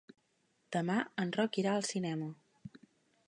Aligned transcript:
Demà 0.75 0.95
en 1.25 1.33
Roc 1.37 1.59
irà 1.65 1.75
al 1.81 1.87
cinema. 1.91 2.31